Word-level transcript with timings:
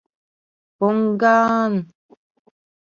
—Поҥга-а-н! 0.77 1.73